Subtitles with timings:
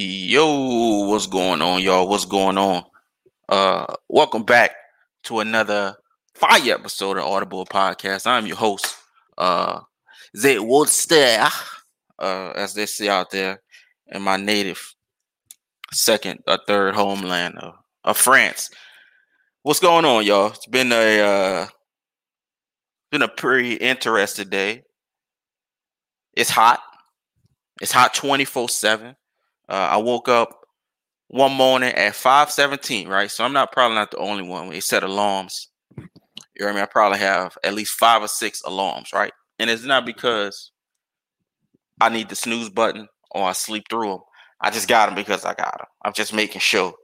[0.00, 2.06] Yo, what's going on, y'all?
[2.06, 2.84] What's going on?
[3.48, 4.70] Uh, welcome back
[5.24, 5.96] to another
[6.36, 8.24] fire episode of Audible Podcast.
[8.24, 8.94] I'm your host,
[9.38, 9.80] uh,
[10.36, 11.50] Zay Woodster,
[12.16, 13.60] uh, as they say out there
[14.06, 14.94] in my native
[15.92, 17.74] second or third homeland of,
[18.04, 18.70] of France.
[19.64, 20.52] What's going on, y'all?
[20.52, 21.66] It's been a uh,
[23.10, 24.84] been a pretty interesting day.
[26.34, 26.78] It's hot.
[27.80, 29.16] It's hot 24 7.
[29.68, 30.60] Uh, I woke up
[31.28, 33.30] one morning at 5:17, right?
[33.30, 34.68] So I'm not probably not the only one.
[34.68, 35.68] We set alarms.
[35.96, 36.04] You
[36.64, 36.82] know what I mean?
[36.82, 39.32] I probably have at least five or six alarms, right?
[39.58, 40.72] And it's not because
[42.00, 44.20] I need the snooze button or I sleep through them.
[44.60, 45.86] I just got them because I got them.
[46.04, 46.94] I'm just making sure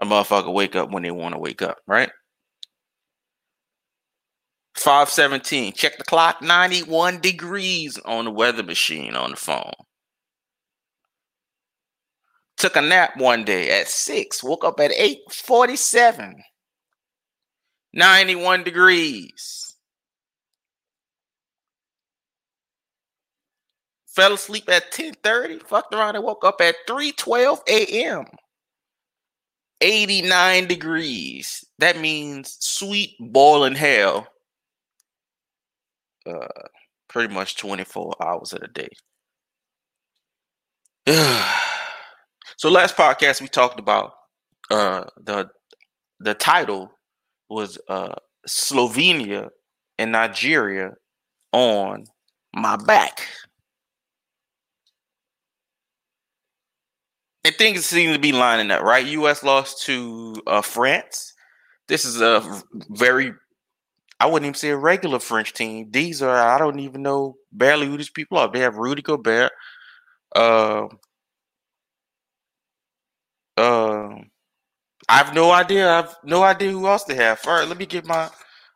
[0.00, 2.10] a motherfucker wake up when they want to wake up, right?
[4.76, 5.72] 517.
[5.72, 6.42] Check the clock.
[6.42, 9.72] 91 degrees on the weather machine on the phone.
[12.56, 16.42] Took a nap one day at six, woke up at 847.
[17.92, 19.76] 91 degrees.
[24.14, 28.26] Fell asleep at 10:30, fucked around and woke up at 3:12 a.m.
[29.80, 31.64] 89 degrees.
[31.78, 34.28] That means sweet boiling hell.
[36.26, 36.46] Uh
[37.08, 38.88] pretty much 24 hours of the day.
[42.56, 44.12] So last podcast we talked about
[44.70, 45.50] uh the
[46.20, 46.90] the title
[47.48, 48.14] was uh
[48.48, 49.50] Slovenia
[49.98, 50.92] and Nigeria
[51.52, 52.04] on
[52.54, 53.26] my back.
[57.44, 59.06] And things seem to be lining up, right?
[59.06, 61.34] US lost to uh France.
[61.88, 63.32] This is a very
[64.20, 65.90] I wouldn't even say a regular French team.
[65.90, 68.50] These are I don't even know barely who these people are.
[68.50, 69.52] They have Rudy Gobert,
[70.34, 70.86] uh,
[73.56, 74.30] um,
[75.08, 75.88] I have no idea.
[75.88, 77.40] I have no idea who else they have.
[77.46, 78.30] All right, let me get my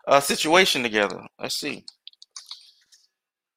[0.07, 1.23] uh, situation together.
[1.41, 1.85] Let's see.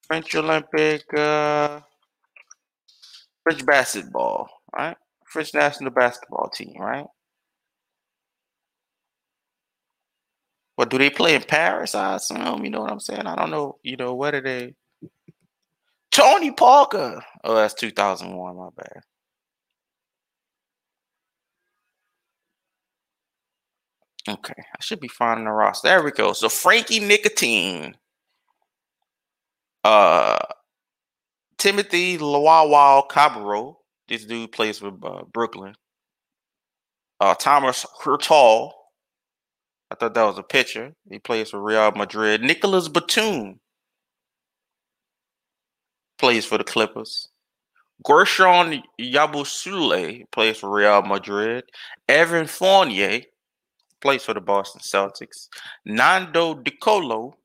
[0.07, 1.79] French Olympic, uh,
[3.44, 4.97] French basketball, right?
[5.25, 7.06] French national basketball team, right?
[10.75, 11.95] What do they play in Paris?
[11.95, 12.63] I assume.
[12.63, 13.28] You know what I'm saying?
[13.28, 13.78] I don't know.
[13.84, 14.74] You know what are they?
[16.12, 17.24] Tony Parker.
[17.44, 18.56] Oh, that's 2001.
[18.56, 19.03] My bad.
[24.29, 25.87] Okay, I should be finding the roster.
[25.87, 26.33] There we go.
[26.33, 27.95] So Frankie Nicotine,
[29.83, 30.39] uh,
[31.57, 33.75] Timothy Luwawu Cabarrot.
[34.07, 35.75] This dude plays for uh, Brooklyn.
[37.19, 38.71] Uh, Thomas Heurtel.
[39.89, 40.93] I thought that was a pitcher.
[41.09, 42.41] He plays for Real Madrid.
[42.41, 43.59] Nicolas Batum
[46.17, 47.29] plays for the Clippers.
[48.05, 51.65] Guerschon Yabusele plays for Real Madrid.
[52.07, 53.21] Evan Fournier
[54.01, 55.47] plays for the Boston Celtics.
[55.85, 57.35] Nando De Colo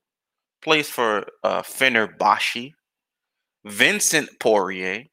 [0.61, 2.73] plays for uh, Fenerbahce.
[3.65, 5.03] Vincent Poirier,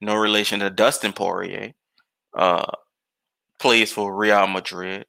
[0.00, 1.72] no relation to Dustin Poirier,
[2.36, 2.70] uh,
[3.58, 5.04] plays for Real Madrid.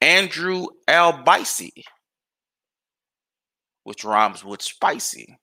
[0.00, 1.70] Andrew Albicy,
[3.84, 5.36] which rhymes with spicy,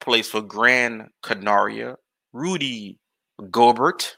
[0.00, 1.96] plays for Gran Canaria.
[2.32, 2.98] Rudy
[3.50, 4.16] Gobert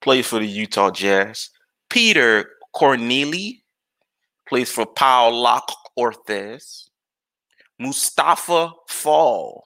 [0.00, 1.50] plays for the Utah Jazz.
[1.88, 3.62] Peter Cornelie
[4.46, 6.88] plays for Pau Lock Orthez.
[7.78, 9.64] Moustapha Fall.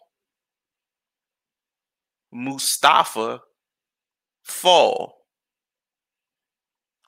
[2.32, 3.40] Moustapha
[4.44, 5.16] Fall.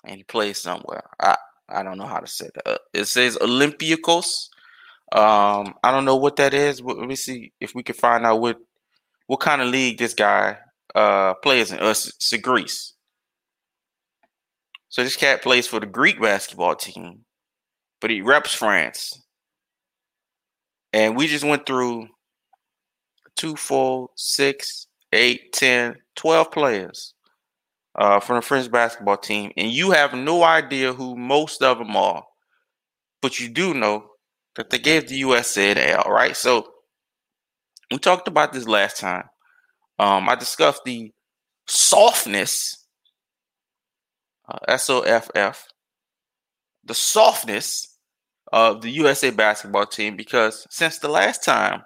[0.05, 1.05] And he plays somewhere.
[1.21, 1.37] I,
[1.69, 2.81] I don't know how to say that.
[2.93, 4.49] It says Olympiacos.
[5.13, 6.81] Um, I don't know what that is.
[6.81, 8.59] Let me see if we can find out what
[9.27, 10.59] what kind of league this guy
[10.95, 11.79] uh plays in.
[11.79, 12.92] Uh, it's Greece.
[14.93, 17.21] So this cat plays for the Greek basketball team,
[17.99, 19.23] but he reps France.
[20.93, 22.09] And we just went through
[23.35, 27.15] two, four, six, eight, 10, 12 players
[27.99, 29.51] uh, from the French basketball team.
[29.57, 32.25] And you have no idea who most of them are.
[33.23, 34.11] But you do know
[34.57, 36.37] that they gave the USA an L, right?
[36.37, 36.71] So
[37.91, 39.25] we talked about this last time.
[39.99, 41.15] Um, I discussed the
[41.67, 42.82] softness
[44.49, 45.69] uh, S O F F,
[46.85, 47.99] the softness
[48.53, 51.83] of the USA basketball team because since the last time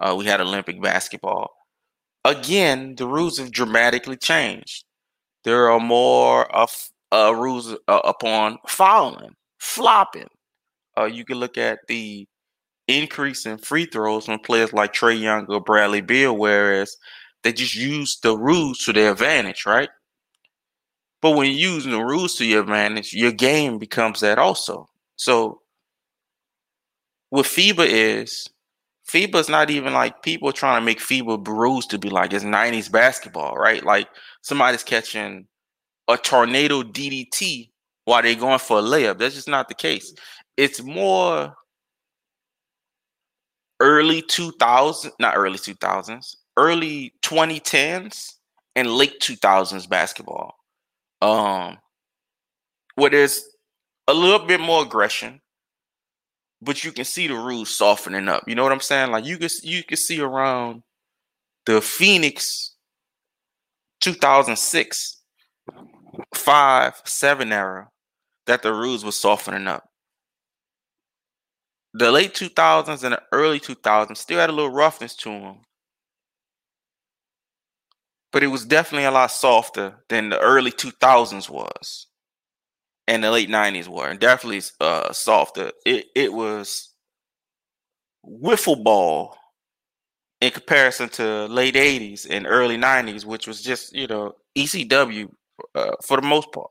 [0.00, 1.50] uh, we had Olympic basketball,
[2.24, 4.84] again, the rules have dramatically changed.
[5.44, 6.70] There are more of
[7.12, 10.28] uh, rules uh, upon fouling, flopping.
[10.98, 12.26] Uh, you can look at the
[12.88, 16.96] increase in free throws from players like Trae Young or Bradley Beal, whereas
[17.44, 19.90] They just use the rules to their advantage, right?
[21.24, 24.90] But when using the rules to your advantage, your game becomes that also.
[25.16, 25.62] So
[27.30, 28.46] what FIBA is,
[29.08, 32.44] FIBA is not even like people trying to make FIBA rules to be like it's
[32.44, 33.82] 90s basketball, right?
[33.82, 34.06] Like
[34.42, 35.46] somebody's catching
[36.08, 37.70] a tornado DDT
[38.04, 39.16] while they're going for a layup.
[39.16, 40.12] That's just not the case.
[40.58, 41.54] It's more
[43.80, 48.34] early 2000s, not early 2000s, early 2010s
[48.76, 50.54] and late 2000s basketball.
[51.24, 51.78] Um,
[52.96, 53.42] where there's
[54.06, 55.40] a little bit more aggression,
[56.60, 58.44] but you can see the rules softening up.
[58.46, 59.10] You know what I'm saying?
[59.10, 60.82] Like you can you can see around
[61.64, 62.74] the Phoenix
[64.00, 65.22] 2006,
[66.34, 67.88] five, seven era
[68.46, 69.84] that the rules were softening up.
[71.94, 75.60] The late 2000s and the early 2000s still had a little roughness to them,
[78.34, 82.08] but it was definitely a lot softer than the early 2000s was
[83.06, 85.70] and the late 90s were and definitely uh softer.
[85.86, 86.90] It, it was
[88.26, 89.36] wiffle ball
[90.40, 95.28] in comparison to late 80s and early 90s which was just you know ecw
[95.76, 96.70] uh, for the most part.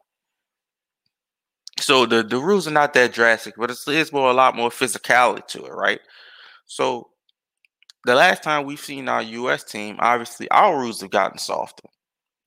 [1.80, 4.70] So the, the rules are not that drastic but it's, it's more a lot more
[4.70, 6.02] physicality to it right?
[6.66, 7.13] So
[8.06, 9.64] the last time we've seen our U.S.
[9.64, 11.88] team, obviously our rules have gotten softer.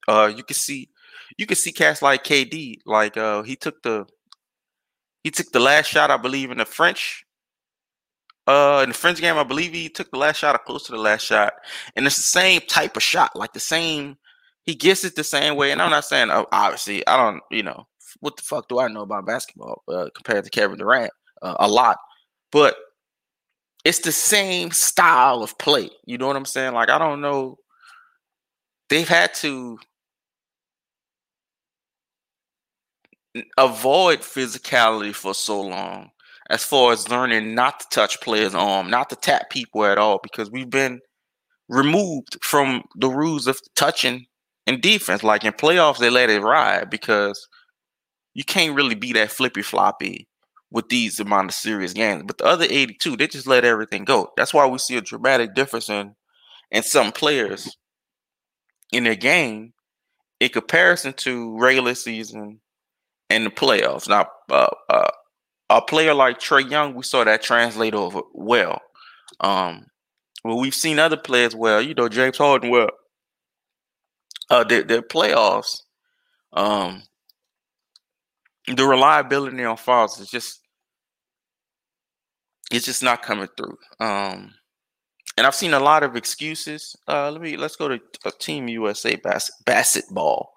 [0.09, 0.91] Uh, you can see,
[1.39, 4.07] you can see cats like KD, like uh, he took the,
[5.25, 7.27] he took the last shot, I believe, in the French,
[8.47, 10.93] uh, in the French game, I believe he took the last shot or close to
[10.93, 11.55] the last shot,
[11.97, 14.17] and it's the same type of shot, like the same.
[14.65, 17.63] He gets it the same way, and I'm not saying uh, obviously I don't, you
[17.63, 17.87] know,
[18.21, 21.13] what the fuck do I know about basketball uh, compared to Kevin Durant?
[21.43, 21.99] Uh, a lot,
[22.53, 22.77] but
[23.87, 25.89] it's the same style of play.
[26.07, 26.75] You know what I'm saying?
[26.75, 27.57] Like I don't know.
[28.91, 29.79] They've had to
[33.57, 36.11] avoid physicality for so long
[36.51, 40.19] as far as learning not to touch players' arm, not to tap people at all,
[40.21, 41.01] because we've been
[41.69, 44.27] removed from the rules of touching
[44.67, 45.23] in defense.
[45.23, 47.47] Like in playoffs, they let it ride because
[48.35, 50.27] you can't really be that flippy floppy
[50.71, 52.25] with these amount of serious games.
[52.27, 54.33] But the other 82, they just let everything go.
[54.37, 56.15] That's why we see a dramatic difference in
[56.71, 57.77] in some players
[58.93, 59.73] in their game
[60.41, 62.61] in comparison to regular season
[63.31, 64.09] and the playoffs.
[64.09, 65.11] Now, uh, uh,
[65.71, 68.81] a player like Trae Young, we saw that translate over well.
[69.41, 69.87] Um,
[70.45, 71.81] well, we've seen other players well.
[71.83, 72.91] You know, James Harden well.
[74.49, 75.83] Uh, their, their playoffs.
[76.53, 77.03] Um,
[78.75, 80.61] the reliability on fouls is just
[82.71, 83.79] it's just not coming through.
[84.01, 84.53] Um,
[85.37, 86.97] and I've seen a lot of excuses.
[87.07, 90.53] Uh, let me let's go to uh, Team USA bas- basketball.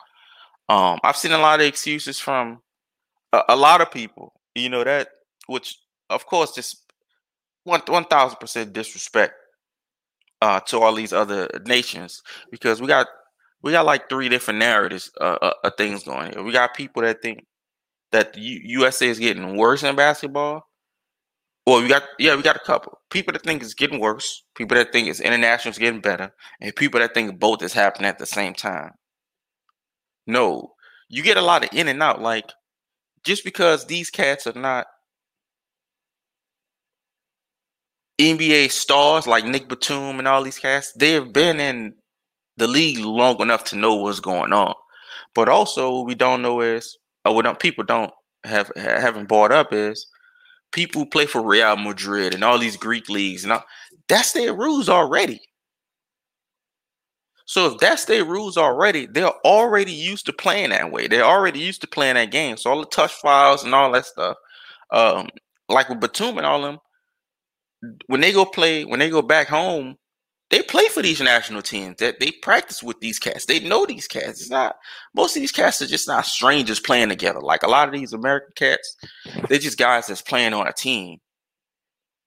[0.69, 2.61] Um, I've seen a lot of excuses from
[3.33, 4.33] a, a lot of people.
[4.55, 5.09] You know that,
[5.47, 5.77] which
[6.09, 6.91] of course just
[7.63, 9.33] one one thousand percent disrespect
[10.41, 12.21] uh, to all these other nations
[12.51, 13.07] because we got
[13.61, 16.43] we got like three different narratives uh, uh, things going here.
[16.43, 17.45] We got people that think
[18.11, 20.63] that the USA is getting worse in basketball.
[21.65, 24.75] Well, we got yeah, we got a couple people that think it's getting worse, people
[24.77, 28.17] that think it's international is getting better, and people that think both is happening at
[28.17, 28.91] the same time.
[30.25, 30.73] No,
[31.09, 32.21] you get a lot of in and out.
[32.21, 32.51] Like
[33.23, 34.87] just because these cats are not
[38.19, 41.93] NBA stars like Nick Batum and all these cats, they have been in
[42.57, 44.73] the league long enough to know what's going on.
[45.33, 48.11] But also, we don't know is or what don't, people don't
[48.43, 50.07] have haven't brought up is
[50.71, 53.63] people play for Real Madrid and all these Greek leagues and all,
[54.07, 55.41] that's their rules already.
[57.45, 61.07] So if that's their rules already, they're already used to playing that way.
[61.07, 62.57] They're already used to playing that game.
[62.57, 64.37] So all the touch files and all that stuff,
[64.91, 65.29] um,
[65.67, 66.77] like with Batum and all them,
[68.05, 69.97] when they go play, when they go back home,
[70.49, 71.97] they play for these national teams.
[71.97, 73.45] That they, practice with these cats.
[73.45, 74.41] They know these cats.
[74.41, 74.77] It's not
[75.13, 77.41] most of these cats are just not strangers playing together.
[77.41, 78.97] Like a lot of these American cats,
[79.47, 81.19] they're just guys that's playing on a team.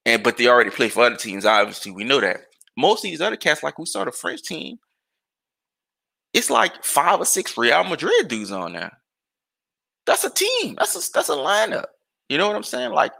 [0.04, 1.44] And but they already play for other teams.
[1.44, 2.42] Obviously, we know that.
[2.76, 4.78] Most of these other cats, like we saw the French team,
[6.32, 8.98] it's like five or six Real Madrid dudes on there.
[10.06, 10.76] That's a team.
[10.78, 11.86] That's a that's a lineup.
[12.28, 12.92] You know what I'm saying?
[12.92, 13.12] Like,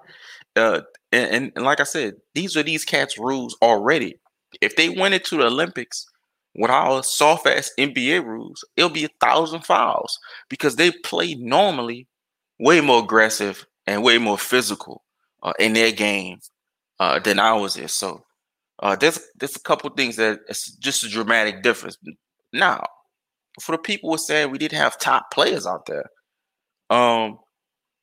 [0.56, 0.80] uh,
[1.12, 4.16] and, and, and like I said, these are these cats' rules already.
[4.60, 6.06] If they went into the Olympics
[6.54, 10.18] with our soft ass NBA rules, it'll be a thousand fouls
[10.48, 12.06] because they play normally
[12.58, 15.02] way more aggressive and way more physical
[15.42, 16.38] uh, in their game
[17.00, 17.92] uh, than ours is.
[17.92, 18.24] So
[18.82, 21.96] Uh, there's there's a couple things that it's just a dramatic difference.
[22.52, 22.84] Now,
[23.60, 26.06] for the people who are saying we didn't have top players out there,
[26.90, 27.38] um,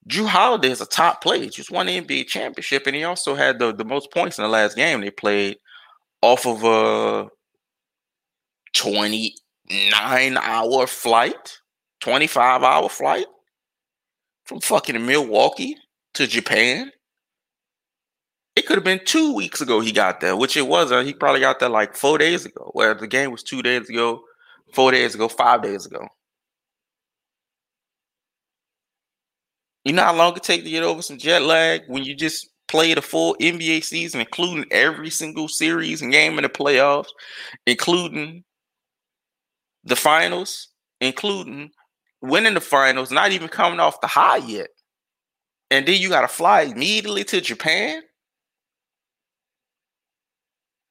[0.10, 1.44] Jrue Holiday is a top player.
[1.44, 4.44] He just won the NBA championship, and he also had the, the most points in
[4.44, 5.58] the last game they played
[6.22, 7.30] off of a
[8.74, 11.60] 29 hour flight,
[12.02, 13.26] 25 hour flight
[14.46, 15.76] from fucking Milwaukee
[16.16, 16.92] to Japan.
[18.56, 21.08] It could have been two weeks ago he got there, which it wasn't.
[21.08, 24.22] He probably got there like four days ago, where the game was two days ago,
[24.74, 26.06] four days ago, five days ago.
[29.86, 32.50] You know how long it take to get over some jet lag when you just
[32.70, 37.10] played a full NBA season, including every single series and game in the playoffs,
[37.66, 38.44] including
[39.84, 40.70] the finals,
[41.02, 41.72] including
[42.22, 44.70] winning the finals, not even coming off the high yet.
[45.72, 48.02] And then you got to fly immediately to Japan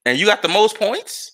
[0.08, 1.32] and you got the most points,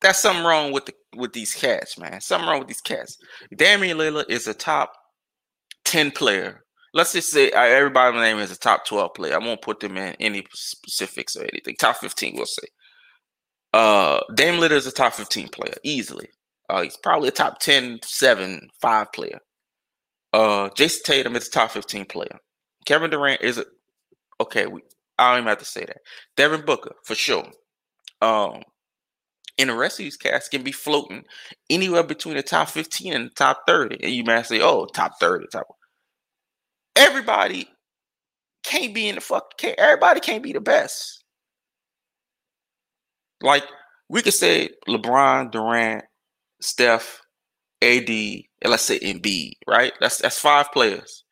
[0.00, 2.20] that's something wrong with the with these cats, man.
[2.20, 3.18] Something wrong with these cats.
[3.56, 4.92] Damian Lillard is a top
[5.88, 6.64] 10 player.
[6.94, 9.34] Let's just say uh, everybody name is a top 12 player.
[9.34, 11.76] I won't put them in any specifics or anything.
[11.78, 12.68] Top 15, we'll say.
[13.74, 16.28] Uh Dame Lillard is a top 15 player, easily.
[16.70, 19.40] Uh he's probably a top 10, 7, 5 player.
[20.32, 22.38] Uh Jayson Tatum is a top 15 player.
[22.86, 23.64] Kevin Durant is a
[24.40, 24.82] Okay, we
[25.18, 25.98] I don't even have to say that.
[26.36, 27.48] Devin Booker for sure.
[28.22, 28.62] Um,
[29.58, 31.24] and the rest of these cats can be floating
[31.70, 33.98] anywhere between the top 15 and the top 30.
[34.02, 35.66] And you might say, oh, top 30, top.
[36.98, 37.68] Everybody
[38.64, 39.56] can't be in the fuck.
[39.56, 41.24] Can't, everybody can't be the best.
[43.40, 43.64] Like
[44.08, 46.04] we could say LeBron, Durant,
[46.60, 47.22] Steph,
[47.82, 49.92] AD, and let's say Embiid, right?
[50.00, 51.24] That's that's five players.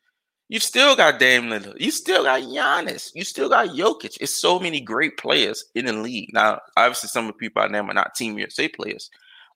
[0.48, 1.80] You still got Dame Lillard.
[1.80, 3.10] You still got Giannis.
[3.14, 4.16] You still got Jokic.
[4.20, 6.32] It's so many great players in the league.
[6.32, 9.10] Now, obviously, some of the people I name are not Team USA players.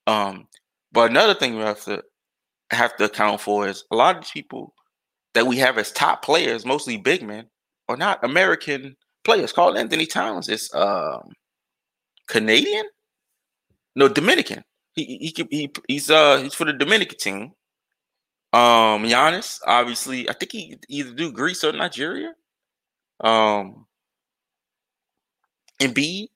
[0.09, 0.49] Um,
[0.91, 2.03] but another thing we have to
[2.73, 4.75] have to account for is a lot of people
[5.35, 7.47] that we have as top players, mostly big men,
[7.89, 9.53] are not American players.
[9.53, 11.33] Karl-Anthony Towns is um,
[12.29, 12.85] Canadian,
[13.97, 14.65] no Dominican.
[14.95, 17.53] He, he he he's uh he's for the Dominican team.
[18.53, 22.33] Um, Giannis, obviously, I think he either do Greece or Nigeria.
[23.21, 23.87] Um,
[25.81, 26.29] Embiid,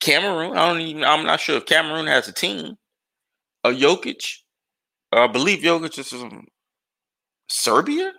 [0.00, 0.56] Cameroon.
[0.56, 1.04] I don't even.
[1.04, 2.76] I'm not sure if Cameroon has a team.
[3.62, 4.38] A uh, Jokic,
[5.12, 6.46] I believe Jokic is from
[7.50, 8.12] Serbia.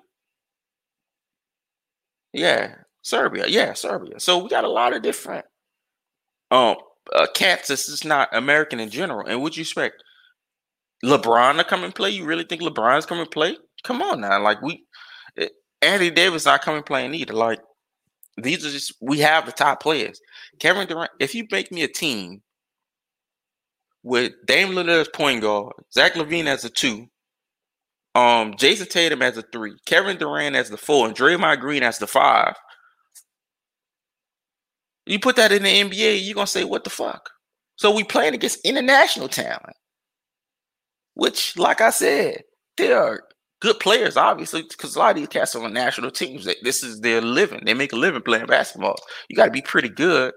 [2.34, 3.48] Yeah, Serbia.
[3.48, 4.20] Yeah, Serbia.
[4.20, 5.46] So we got a lot of different
[6.52, 6.76] um
[7.16, 7.68] uh, cats.
[7.68, 9.28] This is not American in general.
[9.28, 10.04] And what you expect?
[11.04, 12.12] LeBron to come and play?
[12.12, 13.58] You really think LeBron's coming to play?
[13.84, 14.86] Come on now, like we,
[15.82, 17.34] Andy Davis not coming playing either.
[17.34, 17.60] Like
[18.38, 20.22] these are just we have the top players.
[20.60, 21.12] Kevin Durant.
[21.20, 22.42] If you make me a team
[24.04, 27.08] with Dame Lillard as point guard, Zach LaVine as a two,
[28.16, 31.98] um, Jayson Tatum as a three, Kevin Durant as the four, and Draymond Green as
[31.98, 32.56] the five.
[35.06, 37.30] You put that in the NBA, you're gonna say, "What the fuck?"
[37.78, 39.76] So we playing against international talent
[41.14, 42.44] which, like I said,
[42.78, 43.24] they are
[43.60, 46.48] good players, obviously, because a lot of these cats are on national teams.
[46.64, 47.62] This is their living.
[47.66, 48.96] They make a living playing basketball.
[49.30, 50.34] You got to be pretty good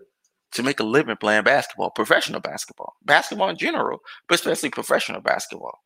[0.52, 5.78] to make a living playing basketball, professional basketball, basketball in general, but especially professional basketball.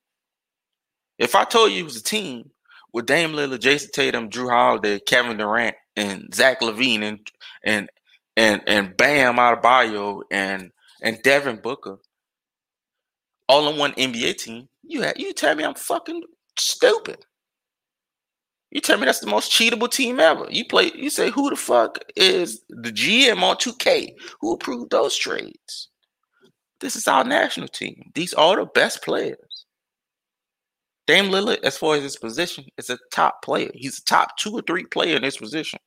[1.18, 2.50] If I told you it was a team
[2.92, 7.30] with Dame Lillard, Jayson Tatum, Jrue Holiday, Kevin Durant, and Zach LaVine, and
[7.64, 7.88] and
[8.36, 10.70] and and Bam Adebayo, and
[11.02, 11.98] and Devin Booker,
[13.48, 16.22] all in one NBA team, you have, you tell me I'm fucking
[16.58, 17.24] stupid.
[18.70, 20.46] You tell me that's the most cheatable team ever.
[20.50, 24.10] You play, you say who the fuck is the GM on 2K?
[24.40, 25.88] Who approved those trades?
[26.80, 28.10] This is our national team.
[28.14, 29.38] These are the best players.
[31.08, 33.70] Dame Lillard, as far as his position, is a top player.
[33.74, 35.80] He's a top two or three player in his position.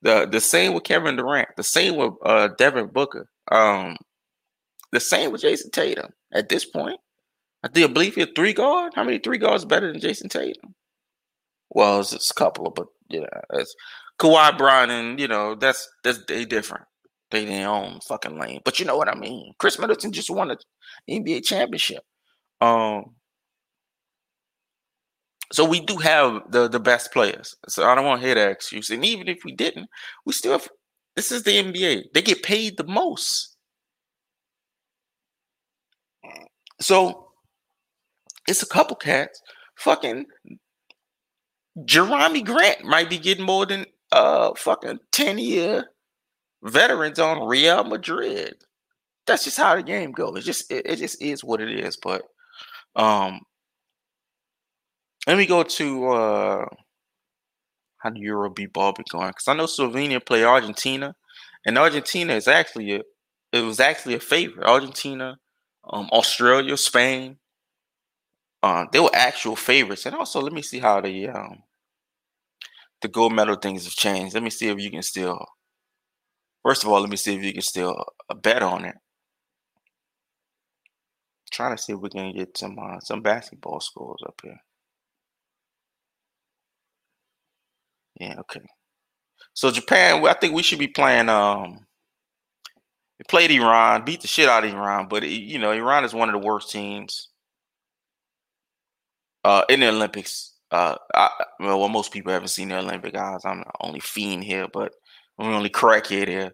[0.00, 3.96] The the same with Kevin Durant, the same with uh, Devin Booker, um,
[4.90, 6.10] the same with Jayson Tatum.
[6.32, 6.98] At this point,
[7.62, 8.94] I think I believe he had three guard.
[8.96, 10.74] How many three guards better than Jayson Tatum?
[11.68, 13.74] Well, it's, it's a couple of, but yeah, it's
[14.18, 16.86] Kawhi Brown, and you know that's that's they different.
[17.30, 18.62] They their own fucking lane.
[18.64, 19.52] But you know what I mean.
[19.58, 20.56] Khris Middleton just won an
[21.10, 22.04] NBA championship.
[22.62, 23.14] Um,
[25.52, 27.54] so we do have the the best players.
[27.68, 28.90] So I don't want to hear that excuse.
[28.90, 29.88] And even if we didn't,
[30.24, 30.68] we still have,
[31.14, 32.12] this is the NBA.
[32.14, 33.56] They get paid the most.
[36.80, 37.28] So
[38.48, 39.40] it's a couple cats.
[39.76, 40.24] Fucking
[41.80, 45.86] Jerami Grant might be getting more than uh fucking 10 year
[46.62, 48.54] veterans on Real Madrid.
[49.26, 50.38] That's just how the game goes.
[50.38, 51.98] It just it, it just is what it is.
[51.98, 52.22] But
[52.96, 53.40] um
[55.26, 56.66] let me go to uh
[57.98, 59.28] how the Euro B ball be going?
[59.28, 61.14] Because I know Slovenia play Argentina,
[61.64, 63.02] and Argentina is actually a
[63.52, 64.66] it was actually a favorite.
[64.66, 65.38] Argentina,
[65.84, 67.36] um, Australia, Spain,
[68.62, 70.06] uh, they were actual favorites.
[70.06, 71.62] And also, let me see how the um,
[73.02, 74.34] the gold medal things have changed.
[74.34, 75.44] Let me see if you can still.
[76.64, 78.94] First of all, let me see if you can still uh, bet on it.
[81.50, 84.58] Trying to see if we can get some uh, some basketball scores up here.
[88.20, 88.60] Yeah, okay.
[89.54, 91.28] So Japan, I think we should be playing.
[91.28, 91.86] Um,
[93.18, 96.28] we played Iran, beat the shit out of Iran, but you know Iran is one
[96.28, 97.28] of the worst teams
[99.44, 100.52] uh, in the Olympics.
[100.70, 101.28] Uh, I,
[101.60, 103.44] well, most people haven't seen the Olympic guys.
[103.44, 104.92] I'm the only fiend here, but
[105.38, 106.50] I'm the only crackhead here.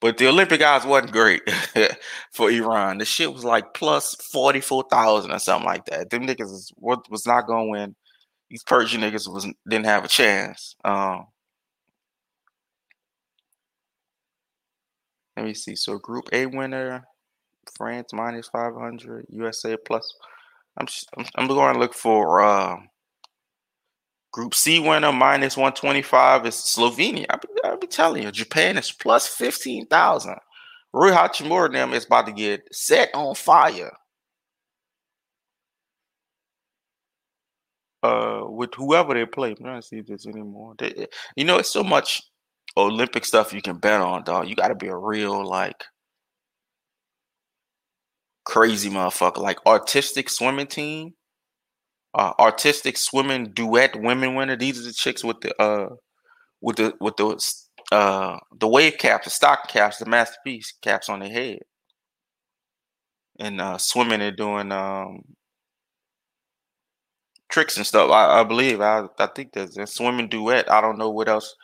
[0.00, 1.42] But the Olympic guys wasn't great
[2.32, 2.98] for Iran.
[2.98, 6.10] The shit was like plus forty four thousand or something like that.
[6.10, 7.96] Them niggas was, was not going to win.
[8.50, 10.76] These Persian niggas was didn't have a chance.
[10.84, 11.26] Um,
[15.36, 15.74] let me see.
[15.74, 17.04] So Group A winner,
[17.76, 20.12] France minus five hundred, USA plus
[20.76, 20.86] I'm
[21.36, 22.76] I'm, going to look for uh,
[24.32, 27.24] Group C winner minus 125 is Slovenia.
[27.30, 30.36] I'll be, I'll be telling you, Japan is plus 15,000.
[30.92, 33.92] Rui Hachimura them is about to get set on fire.
[38.02, 39.50] Uh, with whoever they play.
[39.50, 40.74] I'm trying to see if there's anymore.
[40.78, 42.22] They, you know, it's so much
[42.76, 44.48] Olympic stuff you can bet on, dog.
[44.48, 45.82] You got to be a real like
[48.44, 49.38] crazy motherfucker.
[49.38, 51.14] Like artistic swimming team,
[52.14, 54.56] uh, artistic swimming duet women winner.
[54.56, 55.88] These are the chicks with the uh
[56.60, 57.42] with the with the
[57.92, 61.58] uh the wave caps, the stock caps, the masterpiece caps on their head.
[63.38, 65.22] And uh swimming and doing um
[67.56, 68.10] tricks and stuff.
[68.10, 68.82] I, I believe.
[68.82, 70.70] I I think there's a swimming duet.
[70.70, 71.56] I don't know what else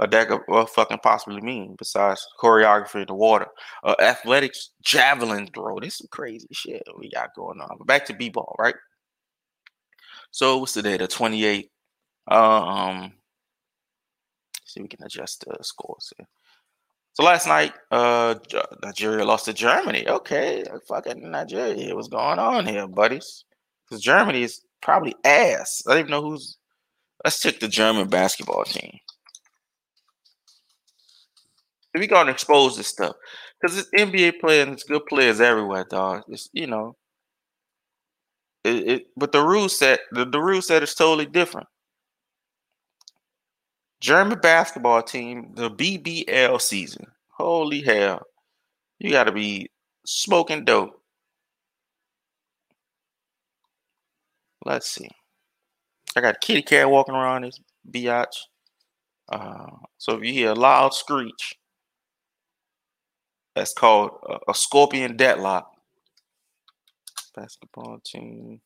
[0.00, 3.46] uh, that could uh, fucking possibly mean besides choreography in the water.
[3.84, 5.78] Uh, athletics, javelin throw.
[5.78, 7.78] This some crazy shit we got going on.
[7.78, 8.74] But back to b-ball, right?
[10.32, 10.96] So what's today?
[10.96, 11.68] The 28th.
[12.26, 13.12] Um,
[14.64, 16.26] see, we can adjust the scores here.
[17.12, 18.34] So last night, uh,
[18.82, 20.08] Nigeria lost to Germany.
[20.08, 21.94] Okay, fucking Nigeria.
[21.94, 23.44] What's going on here, buddies?
[23.88, 25.82] Because Germany is probably ass.
[25.86, 26.56] I don't even know who's.
[27.24, 29.00] Let's check the German basketball team
[31.98, 33.16] we gonna expose this stuff
[33.60, 36.22] because it's NBA players, it's good players everywhere, dog.
[36.28, 36.96] It's you know,
[38.64, 41.66] it, it but the rule set the, the rule set is totally different.
[44.00, 47.06] German basketball team, the BBL season.
[47.30, 48.22] Holy hell,
[48.98, 49.70] you got to be
[50.06, 50.97] smoking dope.
[54.64, 55.08] Let's see.
[56.16, 58.34] I got a kitty cat walking around this biatch.
[59.30, 59.66] Uh,
[59.98, 61.54] so if you hear a loud screech,
[63.54, 65.70] that's called a, a scorpion death lock.
[67.34, 68.60] Basketball team.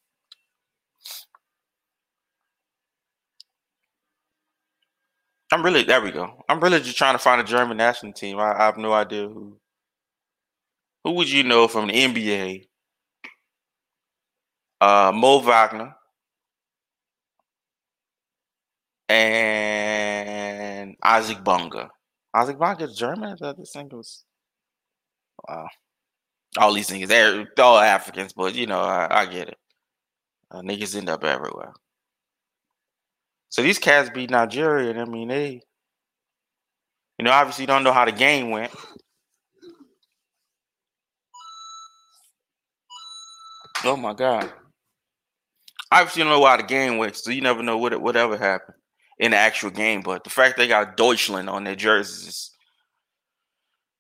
[5.52, 6.00] I'm really there.
[6.00, 6.42] We go.
[6.48, 8.38] I'm really just trying to find a German national team.
[8.38, 9.59] I, I have no idea who.
[11.05, 12.68] Who would you know from the NBA?
[14.82, 15.94] Uh, Mo Wagner
[19.08, 21.88] and Isaac Bonga.
[22.34, 23.38] Isaac Bonga is German.
[23.40, 24.24] I think it was
[25.48, 25.68] Wow.
[26.58, 29.58] All these niggas, they're all Africans, but you know, I, I get it.
[30.50, 31.74] Uh, niggas end up everywhere.
[33.50, 35.00] So these cats beat Nigeria.
[35.00, 35.62] I mean, they,
[37.20, 38.72] you know, obviously don't know how the game went.
[43.84, 44.52] Oh my god!
[45.92, 48.76] Obviously, you don't know how the game went, so you never know what whatever happened
[49.18, 50.00] in the actual game.
[50.00, 52.50] But the fact they got Deutschland on their jerseys is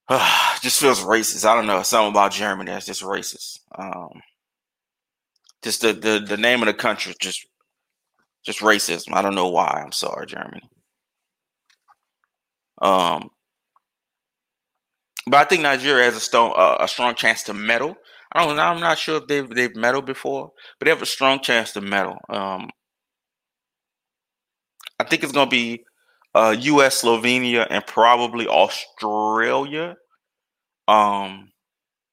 [0.08, 1.44] uh, just feels racist.
[1.44, 3.60] I don't know something about Germany that's just racist.
[3.78, 4.22] Um,
[5.62, 7.46] just the, the the name of the country just
[8.42, 9.12] just racism.
[9.12, 9.82] I don't know why.
[9.84, 10.62] I'm sorry, Germany.
[12.80, 13.28] Um,
[15.26, 17.98] but I think Nigeria has a strong uh, a strong chance to medal.
[18.34, 18.56] I don't.
[18.56, 18.62] know.
[18.62, 21.80] I'm not sure if they've they've medaled before, but they have a strong chance to
[21.80, 22.16] medal.
[22.28, 22.70] Um,
[24.98, 25.84] I think it's gonna be
[26.34, 29.96] uh, U.S., Slovenia, and probably Australia,
[30.88, 31.50] um,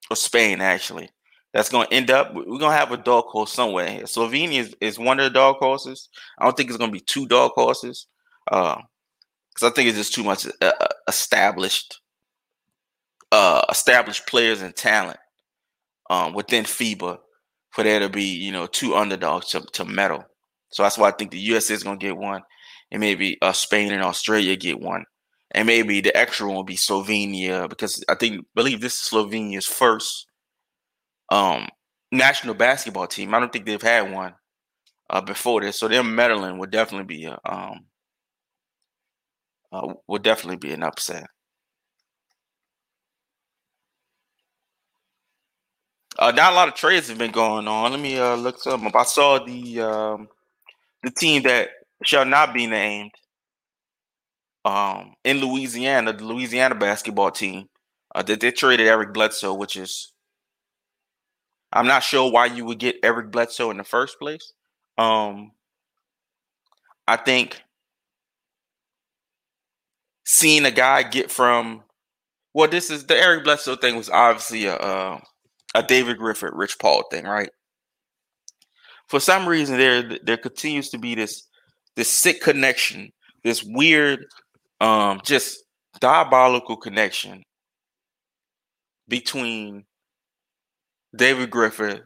[0.10, 1.10] or Spain actually.
[1.54, 2.36] That's going to end up.
[2.36, 4.04] We're going to have a dog horse somewhere here.
[4.04, 6.08] Slovenia is, is one of the dog horses.
[6.38, 8.06] I don't think it's going to be two dog horses.
[8.52, 8.76] Uh,
[9.50, 12.00] because I think it's just too much uh, uh, established,
[13.32, 15.18] uh, established players and talent
[16.10, 17.18] um, within FIBA
[17.72, 20.24] for there to be you know two underdogs to, to medal.
[20.72, 22.44] So that's why I think the USA is going to get one,
[22.92, 25.06] and maybe uh, Spain and Australia get one,
[25.52, 29.66] and maybe the extra one will be Slovenia because I think believe this is Slovenia's
[29.66, 30.28] first
[31.32, 31.68] um,
[32.12, 33.34] national basketball team.
[33.34, 34.34] I don't think they've had one
[35.10, 37.86] uh, before this, so them medaling would definitely be a um,
[39.72, 41.28] uh, would definitely be an upset.
[46.18, 47.92] Uh, not a lot of trades have been going on.
[47.92, 48.96] Let me uh, look some up.
[48.96, 50.28] I saw the um,
[51.04, 51.70] the team that
[52.04, 53.12] shall not be named
[54.66, 57.70] um, in Louisiana, the Louisiana basketball team,
[58.16, 60.12] uh, that they traded Eric Bledsoe, which is
[61.72, 64.54] I'm not sure why you would get Eric Bledsoe in the first place.
[64.98, 65.52] Um,
[67.08, 67.62] I think
[70.26, 71.84] seeing a guy get from
[72.54, 75.20] well, this is the Eric Bledsoe thing was obviously a uh,
[75.80, 77.50] a David Griffin, Rich Paul thing, right?
[79.08, 81.48] For some reason, there there continues to be this
[81.96, 83.10] this sick connection,
[83.44, 84.26] this weird,
[84.82, 85.64] um, just
[86.00, 87.44] diabolical connection
[89.08, 89.86] between
[91.16, 92.02] David Griffin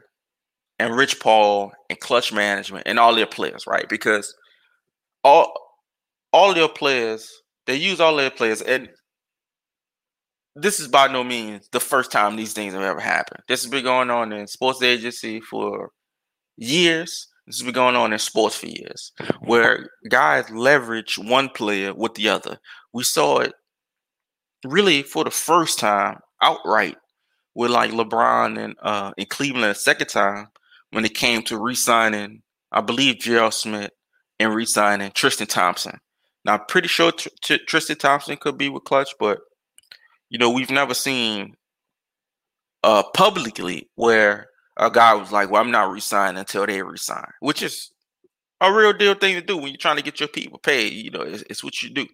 [0.80, 3.90] and Rich Paul and Klutch Management and all their players, right?
[3.90, 4.34] Because
[5.24, 5.52] all
[6.32, 7.30] all their players,
[7.66, 8.88] they use all their players, and
[10.56, 13.42] this is by no means the first time these things have ever happened.
[13.48, 15.90] This has been going on in sports agency for
[16.58, 17.28] years.
[17.48, 19.12] This has been going on in sports for years,
[19.42, 22.58] where guys leverage one player with the other.
[22.94, 23.54] We saw it
[24.64, 26.98] really for the first time outright
[27.56, 30.48] with like LeBron and uh in Cleveland a second time
[30.92, 33.92] when it came to re-signing, I believe Gerald Smith
[34.40, 36.00] and re-signing Tristan Thompson.
[36.46, 39.40] Now I'm pretty sure Tr- Tr- Tristan Thompson could be with Klutch, but
[40.34, 41.56] you know, we've never seen
[42.84, 47.62] uh publicly where a guy was like, Well, I'm not resigning until they resign, which
[47.62, 47.92] is
[48.60, 50.92] a real deal thing to do when you're trying to get your people paid.
[50.92, 52.08] You know, it's, it's what you do.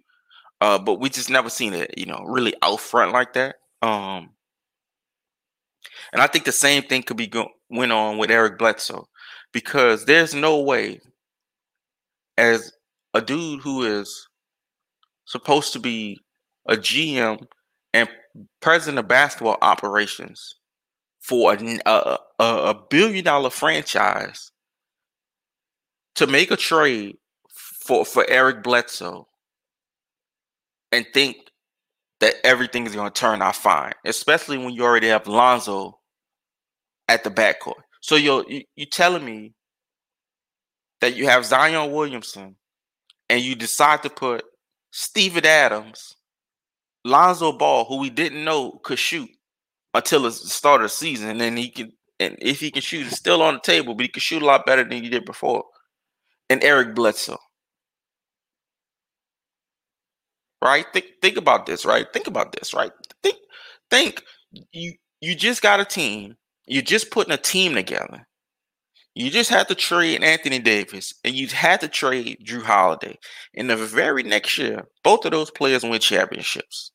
[0.60, 3.56] Uh, but we just never seen it, you know, really out front like that.
[3.82, 4.32] Um,
[6.12, 9.08] and I think the same thing could be go- went on with Eric Bledsoe
[9.54, 11.00] because there's no way,
[12.38, 12.74] as
[13.14, 14.28] a dude who is
[15.24, 16.20] supposed to be
[16.68, 17.48] a GM
[17.94, 18.10] and
[18.62, 20.56] president of basketball operations
[21.20, 24.52] for a, a, a billion dollar franchise
[26.16, 27.18] to make a trade
[27.50, 29.28] for, for Eric Bledsoe
[30.92, 31.38] and think
[32.20, 36.00] that everything is going to turn out fine, especially when you already have Lonzo
[37.08, 37.82] at the backcourt.
[38.02, 39.54] So you're you, telling me
[41.02, 42.56] that you have Zion Williamson
[43.30, 44.44] and you decide to put
[44.92, 46.16] Steven Adams
[47.06, 49.30] Lonzo Ball, who we didn't know could shoot
[49.94, 53.08] until the start of the season, and then he can, and if he can shoot,
[53.08, 55.26] it's still on the table, but he can shoot a lot better than he did
[55.26, 55.66] before.
[56.50, 57.38] And Eric Bledsoe,
[60.64, 60.86] right?
[60.94, 62.06] Think think about this, right?
[62.14, 62.92] Think about this, right?
[63.24, 63.38] Think
[63.90, 64.24] think
[64.72, 66.36] you you just got a team.
[66.68, 68.28] You're just putting a team together.
[69.16, 73.18] You just had to trade Anthony Davis and you had to trade Jrue Holiday.
[73.54, 76.92] In the very next year, both of those players win championships.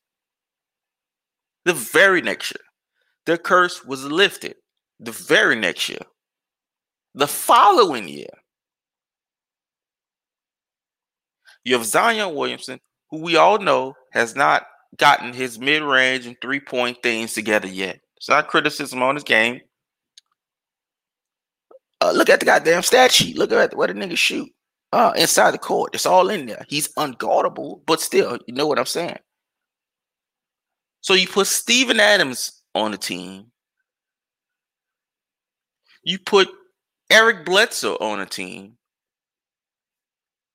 [1.65, 2.65] The very next year,
[3.25, 4.55] the curse was lifted.
[4.99, 5.99] The very next year,
[7.15, 8.29] the following year,
[11.63, 14.63] you have Zion Williamson, who we all know has not
[14.97, 17.99] gotten his mid range and three point things together yet.
[18.17, 19.59] It's not criticism on his game.
[22.01, 23.37] Uh, look at the goddamn stat sheet.
[23.37, 24.49] Look at what a nigga shoot
[24.91, 25.95] uh, inside the court.
[25.95, 26.65] It's all in there.
[26.67, 29.19] He's unguardable, but still, you know what I'm saying.
[31.01, 33.47] So you put Steven Adams on the team.
[36.03, 36.49] You put
[37.09, 38.77] Eric Bledsoe on the team.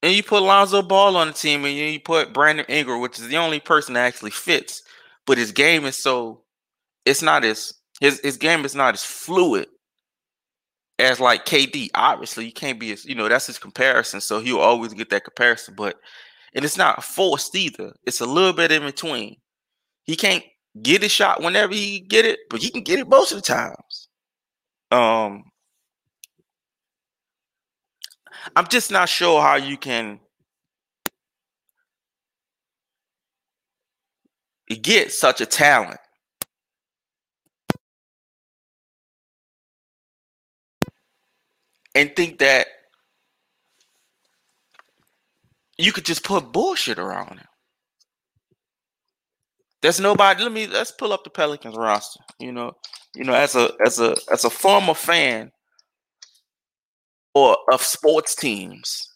[0.03, 3.29] And you put Lonzo Ball on the team, and you put Brandon Ingram, which is
[3.29, 4.83] the only person that actually fits.
[5.27, 6.43] But his game is so
[7.05, 9.69] it's not as his his game is not as fluid
[11.01, 11.89] as like KD.
[11.95, 15.25] Obviously, you can't be as you know that's his comparison, so he'll always get that
[15.25, 15.75] comparison.
[15.77, 15.97] But
[16.55, 17.93] and it's not forced either.
[18.07, 19.37] It's a little bit in between.
[20.05, 20.45] He can't
[20.83, 23.43] get a shot whenever he get it, but he can get it most of the
[23.43, 24.09] times.
[24.91, 25.45] Um,
[28.57, 30.21] I'm just not sure how you can
[34.83, 36.01] get such a talent
[42.01, 42.67] and think that
[45.77, 47.47] you could just put bullshit around him.
[49.83, 50.43] There's nobody.
[50.43, 52.21] Let me let's pull up the Pelicans roster.
[52.39, 52.73] You know,
[53.15, 55.53] you know, as a as a as a former fan
[57.35, 59.07] or of sports teams,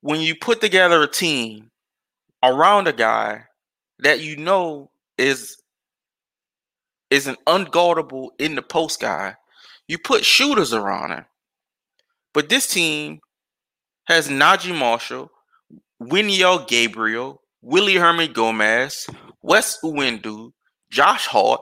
[0.00, 1.70] when you put together a team
[2.44, 3.42] around a guy
[3.98, 5.56] that you know is
[7.10, 9.34] is an unguardable in the post guy,
[9.88, 11.24] you put shooters around him.
[12.34, 13.20] But this team
[14.04, 15.30] has Naji Marshall,
[16.02, 19.08] Wenyen Gabriel, Willy Hernangómez,
[19.42, 20.52] Wes Iwundu,
[20.90, 21.60] Josh Hart,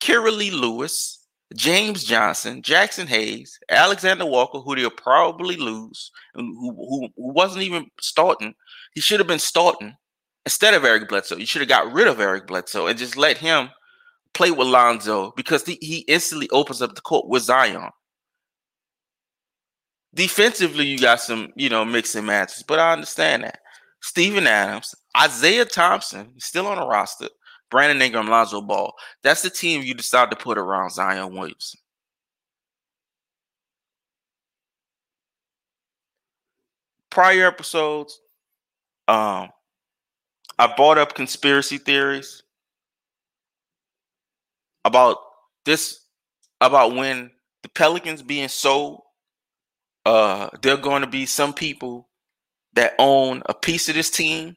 [0.00, 7.08] Kira Lee Lewis, James Johnson, Jaxson Hayes, Alexander Walker, who they'll probably lose, who, who,
[7.16, 8.54] who wasn't even starting.
[8.94, 9.96] He should have been starting
[10.44, 11.36] instead of Eric Bledsoe.
[11.36, 13.70] You should have got rid of Eric Bledsoe and just let him
[14.38, 17.90] play with Lonzo because the, he instantly opens up the court with Zion.
[20.14, 23.58] Defensively, you got some, you know, mixing matches, but I understand that.
[24.00, 27.28] Steven Adams, Isaiah Thompson, still on the roster.
[27.68, 28.94] Brandon Ingram, Lonzo Ball.
[29.24, 31.80] That's the team you decide to put around Zion Williamson.
[37.10, 38.20] Prior episodes,
[39.08, 39.48] um,
[40.60, 42.44] I brought up conspiracy theories
[44.88, 45.18] about
[45.64, 46.00] this,
[46.60, 47.30] about when
[47.62, 49.02] the Pelicans being sold.
[50.04, 52.08] Uh, there are going to be some people
[52.72, 54.56] that own a piece of this team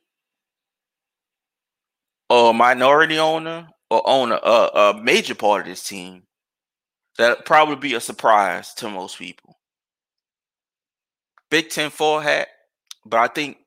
[2.30, 6.24] or a minority owner or own a, a, a major part of this team,
[7.18, 9.60] that probably be a surprise to most people.
[11.50, 12.48] Big Ten four hat,
[13.06, 13.58] but I think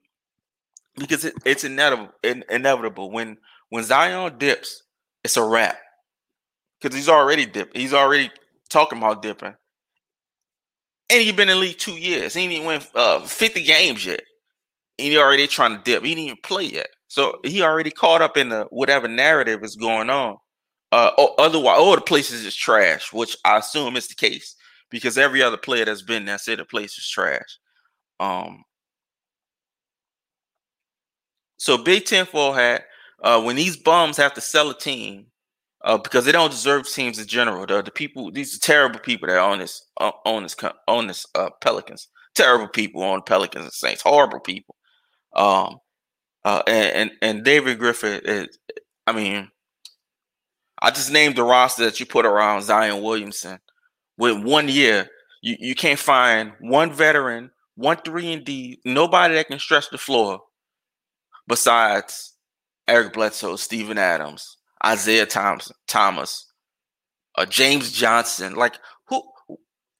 [0.96, 3.37] because it, it's inevitable, in, inevitable when
[3.68, 4.83] when Zion dips,
[5.22, 5.77] it's a wrap
[6.85, 7.75] because he's already dipped.
[7.75, 8.31] He's already
[8.68, 9.55] talking about dipping,
[11.09, 12.35] and he's been in league two years.
[12.35, 14.20] He didn't even win uh, fifty games yet,
[14.99, 16.05] and he already trying to dip.
[16.05, 16.88] He didn't even play yet.
[17.09, 20.37] So he already caught up in the whatever narrative is going on.
[20.92, 24.55] Uh, otherwise, all the places is trash, which I assume is the case
[24.90, 27.59] because every other player that's been there said the place is trash.
[28.20, 28.62] Um,
[31.57, 32.85] so Big Ten four hat
[33.23, 35.27] uh, when these bums have to sell a team
[35.85, 37.66] uh, because they don't deserve teams in general.
[37.66, 40.57] The, the people, these are terrible people that own this, uh, own this,
[40.88, 42.09] own this uh, Pelicans.
[42.35, 44.03] Terrible people on Pelicans and Saints.
[44.03, 44.75] Horrible people.
[45.37, 45.79] Um,
[46.44, 48.59] uh, and, and, and David Griffin is,
[49.07, 49.51] I mean,
[50.81, 53.59] I just named the roster that you put around Zion Williamson.
[54.16, 55.09] With one year,
[55.42, 59.99] you, you can't find one veteran, one three and D, nobody that can stretch the
[59.99, 60.40] floor
[61.47, 62.35] besides
[62.87, 66.47] Eric Bledsoe, Steven Adams, Isaiah Thompson, Thomas,
[67.37, 68.55] uh, James Johnson.
[68.55, 69.23] Like who?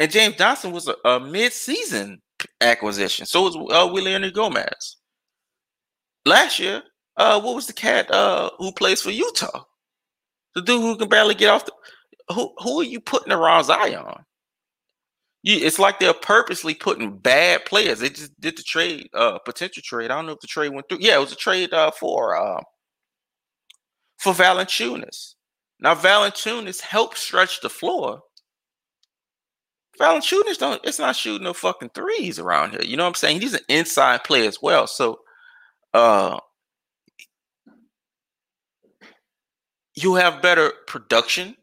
[0.01, 2.21] And James Johnson was a, a mid-season
[2.61, 3.27] acquisition.
[3.27, 4.97] So was uh, Willie Gomez.
[6.27, 6.83] last year,
[7.17, 9.65] uh, what was the cat uh who plays for Utah?
[10.55, 11.73] The dude who can barely get off the
[12.35, 14.05] who who are you putting around Zion?
[15.43, 18.01] You, it's like they're purposely putting bad players.
[18.01, 20.11] They just did the trade, uh, potential trade.
[20.11, 20.99] I don't know if the trade went through.
[21.01, 22.63] Yeah, it was a trade uh, for uh,
[24.25, 25.35] for Valanciunas.
[25.81, 28.23] Now Valanciunas helped stretch the floor.
[30.01, 30.81] Valanciunas don't.
[30.83, 32.81] It's not shooting no fucking threes around here.
[32.83, 33.43] You know what I'm saying?
[33.43, 34.87] He's an inside player as well.
[34.87, 35.21] So
[35.93, 36.39] uh,
[39.95, 41.55] you have better production,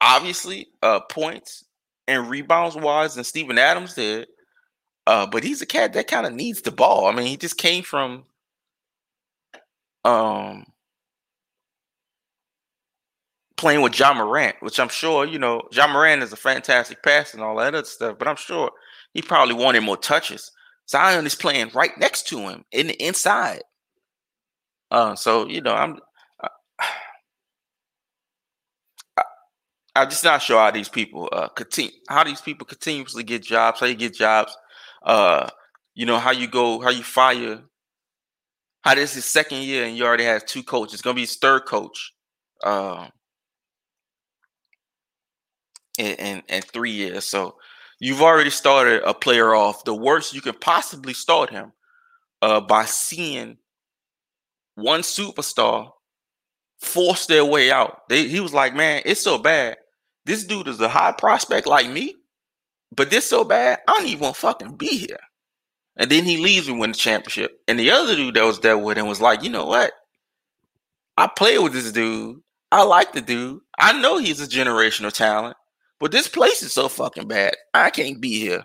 [0.00, 1.62] obviously, uh, points
[2.08, 4.28] and rebounds wise than Steven Adams did.
[5.06, 7.06] Uh, but he's a cat that kind of needs the ball.
[7.06, 8.24] I mean, he just came from
[10.06, 10.64] um
[13.56, 17.36] playing with Ja Morant, which I'm sure, you know, Ja Morant is a fantastic passer
[17.36, 18.70] and all that other stuff, but I'm sure
[19.12, 20.50] he probably wanted more touches.
[20.88, 23.62] Zion is playing right next to him in the inside.
[24.90, 25.98] Uh, so you know, I'm
[29.16, 29.22] I,
[29.96, 33.80] I'm just not sure how these people uh continue how these people continuously get jobs,
[33.80, 34.56] how you get jobs,
[35.04, 35.48] uh,
[35.94, 37.62] you know, how you go, how you fire,
[38.82, 40.94] how this is second year and you already have two coaches.
[40.94, 42.12] It's gonna be his third coach.
[42.62, 43.10] Um
[45.98, 47.24] in, in, in three years.
[47.24, 47.56] So
[48.00, 51.72] you've already started a player off the worst you can possibly start him
[52.42, 53.56] uh, by seeing
[54.74, 55.90] one superstar
[56.80, 58.08] force their way out.
[58.08, 59.76] They, he was like, man, it's so bad.
[60.26, 62.16] This dude is a high prospect like me,
[62.94, 65.18] but this so bad, I don't even want to fucking be here.
[65.96, 67.60] And then he leaves and win the championship.
[67.68, 69.92] And the other dude that was there with him was like, you know what?
[71.16, 72.40] I play with this dude.
[72.72, 73.60] I like the dude.
[73.78, 75.56] I know he's a generational talent.
[76.00, 77.54] But this place is so fucking bad.
[77.72, 78.62] I can't be here.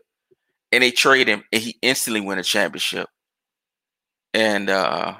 [0.71, 3.07] And they trade him and he instantly win a championship.
[4.33, 5.15] And uh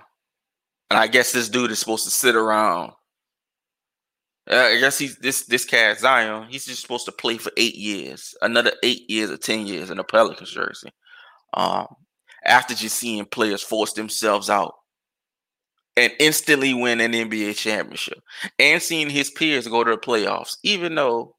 [0.89, 2.91] and I guess this dude is supposed to sit around.
[4.49, 6.47] Uh, I guess he's this this cat Zion.
[6.49, 9.99] He's just supposed to play for eight years, another eight years or ten years in
[9.99, 10.89] a Pelicans jersey.
[11.53, 11.87] Um,
[12.43, 14.73] after just seeing players force themselves out
[15.95, 18.19] and instantly win an NBA championship,
[18.57, 21.35] and seeing his peers go to the playoffs, even though,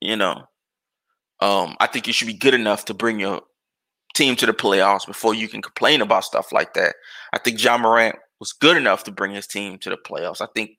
[0.00, 0.44] you know,
[1.40, 3.42] um, I think you should be good enough to bring your
[4.14, 6.94] team to the playoffs before you can complain about stuff like that.
[7.32, 10.40] I think Ja Morant was good enough to bring his team to the playoffs.
[10.40, 10.72] I think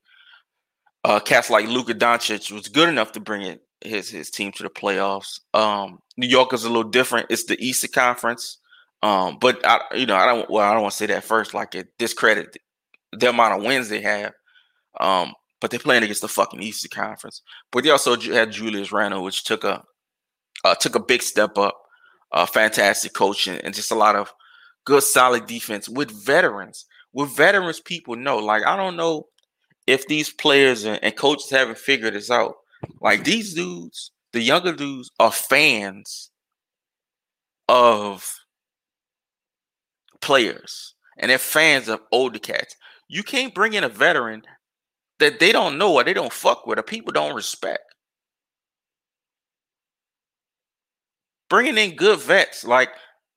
[1.04, 4.64] uh, cats like Luka Doncic was good enough to bring it, his his team to
[4.64, 5.40] the playoffs.
[5.54, 7.28] Um, New York is a little different.
[7.30, 8.60] It's the Eastern Conference,
[9.02, 10.50] um, but I, you know, I don't.
[10.50, 11.54] Well, I don't want to say that first.
[11.54, 12.58] Like it discredit
[13.12, 14.34] the amount of wins they have.
[15.00, 17.42] Um, but they're playing against the fucking Eastern Conference.
[17.72, 19.84] But they also had Julius Randle, which took a
[20.66, 21.78] uh, took a big step up.
[22.34, 24.34] Uh, fantastic coaching and just a lot of
[24.86, 26.86] good, solid defense with veterans.
[27.14, 28.38] With veterans, people know.
[28.38, 29.28] Like I don't know
[29.86, 32.56] if these players and, and coaches haven't figured this out.
[33.00, 36.32] Like these dudes, the younger dudes, are fans
[37.68, 38.34] of
[40.22, 42.76] players, and they're fans of older cats.
[43.08, 44.44] You can't bring in a veteran
[45.22, 47.84] that they don't know or they don't fuck with or people don't respect.
[51.50, 52.90] Bringing in good vets, like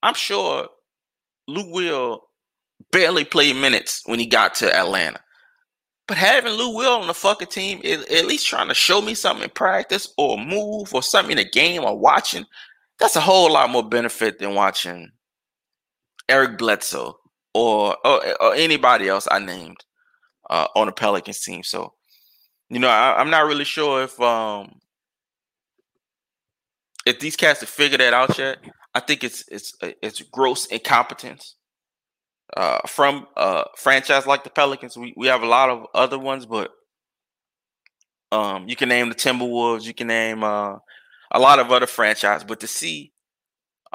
[0.02, 0.68] I'm sure
[1.46, 2.22] Lou Will
[2.90, 5.20] barely played minutes when he got to Atlanta.
[6.08, 9.14] But having Lou Will on the fucking team, is at least trying to show me
[9.14, 12.44] something in practice or move or something in the game or watching,
[12.98, 15.10] that's a whole lot more benefit than watching
[16.28, 17.18] Eric Bledsoe
[17.52, 19.84] or or, or anybody else I named
[20.50, 21.62] uh, on the Pelicans team.
[21.62, 21.94] So,
[22.68, 24.80] you know, I, am not really sure if um
[27.06, 28.58] if these cats have figured that out yet.
[28.94, 31.56] I think it's it's it's gross incompetence
[32.56, 34.96] uh, from a franchise like the Pelicans.
[34.96, 36.70] We we have a lot of other ones, but
[38.30, 39.84] um, you can name the Timberwolves.
[39.84, 40.76] You can name uh,
[41.30, 43.12] a lot of other franchises, but to see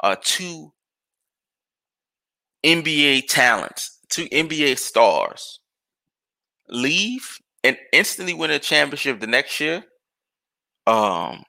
[0.02, 0.72] uh, two
[2.64, 5.59] NBA talents, two NBA stars
[6.70, 9.84] leave and instantly win a championship the next year.
[10.86, 11.44] Um,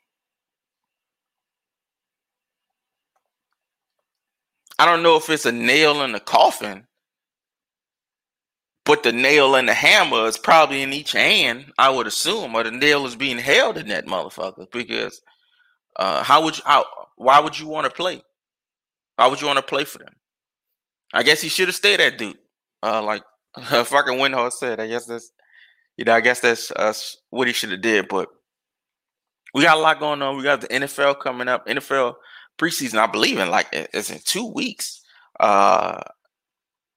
[4.78, 6.86] I don't know if it's a nail in the coffin,
[8.84, 12.64] but the nail and the hammer is probably in each hand, I would assume, or
[12.64, 14.70] the nail is being held in that motherfucker.
[14.72, 15.22] Because
[15.98, 16.64] uh, how would you?
[16.66, 16.86] How?
[17.16, 18.22] Why would you want to play?
[19.18, 20.16] Why would you want to play for them?
[21.14, 22.38] I guess he should have stayed at Duke.
[22.82, 23.22] Uh, like
[23.60, 24.80] fucking Windhorst said.
[24.80, 25.32] I guess that's
[25.98, 26.14] you know.
[26.14, 26.94] I guess that's uh,
[27.30, 28.08] what he should have did.
[28.08, 28.30] But
[29.54, 30.38] we got a lot going on.
[30.38, 31.68] We got the NFL coming up.
[31.68, 32.16] NFL
[32.58, 35.02] preseason, I believe in like it's in two weeks.
[35.40, 36.02] Uh,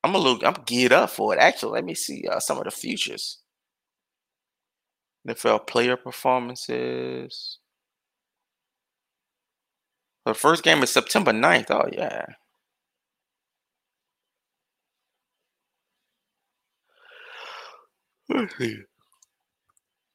[0.03, 1.39] I'm a little, I'm geared up for it.
[1.39, 3.39] Actually, let me see uh, some of the futures.
[5.27, 7.59] NFL player performances.
[10.27, 11.71] The first game is September 9th.
[11.71, 12.27] Oh, yeah.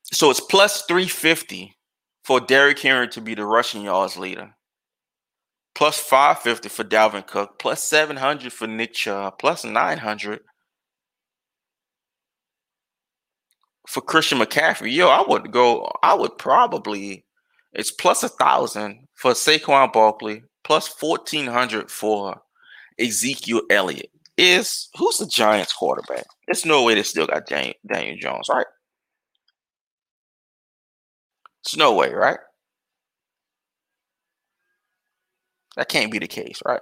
[0.03, 1.75] So it's plus 350
[2.23, 4.53] for Derrick Henry to be the rushing yards leader
[5.79, 10.41] plus 550 for Dalvin Cook, plus 700 for Nick Chubb, plus 900
[13.87, 14.91] for Christian McCaffrey.
[14.91, 17.23] Yo, I would go, I would probably,
[17.71, 22.41] it's plus a thousand for Saquon Barkley, plus 1400 for
[22.99, 24.11] Ezekiel Elliott.
[24.39, 26.23] Is who's the Giants quarterback?
[26.47, 27.73] There's no way they still got Daniel,
[28.21, 28.65] Jones, right?
[31.61, 32.39] It's no way, right?
[35.75, 36.79] That can't be the case, right?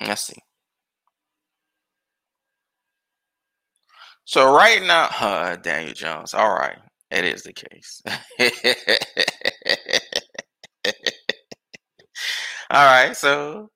[0.00, 0.40] Let's see.
[4.24, 6.32] So right now, uh, Daniel Jones.
[6.32, 6.78] All right,
[7.10, 8.00] it is the case.
[12.70, 13.68] all right, so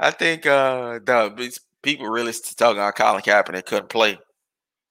[0.00, 4.18] I think uh, the people really talking about Colin Kaepernick couldn't play.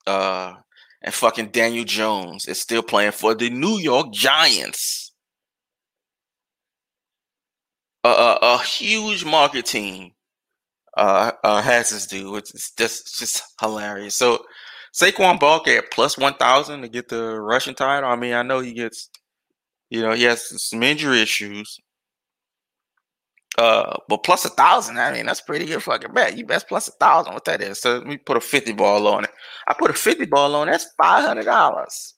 [0.05, 0.55] Uh,
[1.01, 5.11] and fucking Daniel Jones is still playing for the New York Giants.
[8.07, 10.13] a, a, a huge marketing
[10.95, 14.15] uh, uh, has this dude, which is just just hilarious.
[14.15, 14.45] So
[14.93, 18.09] Saquon Barkley at plus one thousand to get the rushing title.
[18.09, 19.09] I mean, I know he gets,
[19.89, 21.77] you know, he has some injury issues.
[23.57, 26.37] Uh, but plus a thousand, I mean, that's pretty good fucking bet.
[26.37, 27.79] You best plus a thousand, what that is.
[27.79, 29.31] So let me put a 50 ball on it.
[29.67, 32.13] I put a 50 ball on, that's five hundred dollars.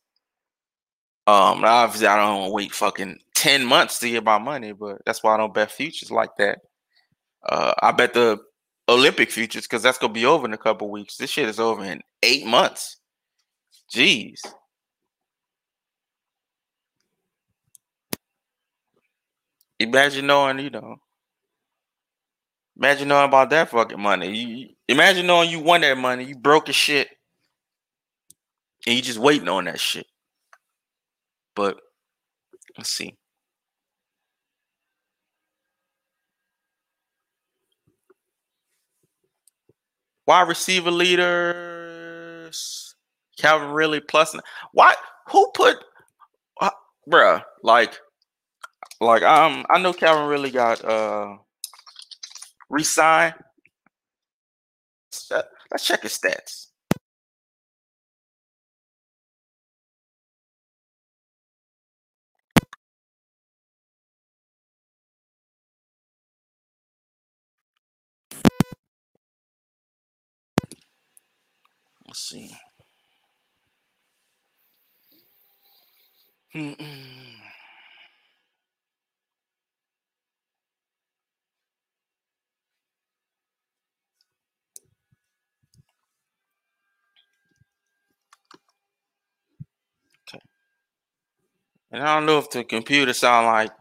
[1.27, 5.35] Um, obviously I don't wait fucking 10 months to get my money, but that's why
[5.35, 6.59] I don't bet futures like that.
[7.47, 8.39] Uh, I bet the
[8.89, 11.17] Olympic futures because that's gonna be over in a couple weeks.
[11.17, 12.97] This shit is over in eight months.
[13.95, 14.39] Jeez.
[19.79, 20.97] Imagine knowing, you know.
[22.79, 24.29] Imagine knowing about that fucking money.
[24.33, 27.09] You imagine knowing you won that money, you broke as shit,
[28.87, 30.07] and you just waiting on that shit.
[31.57, 31.77] But
[32.77, 33.17] let's see.
[40.25, 42.55] Wide receiver leaders,
[43.37, 44.33] Calvin Ridley plus.
[44.71, 44.95] Why?
[45.31, 45.75] Who put,
[46.61, 46.69] uh,
[47.11, 47.43] bruh?
[47.61, 47.99] Like,
[49.01, 51.35] like um, I know Calvin Ridley got uh
[52.69, 53.35] resigned.
[55.71, 56.67] Let's check his stats.
[72.07, 72.51] Let's see.
[76.55, 77.38] Mm-mm.
[91.91, 93.71] And I don't know if the computer sound like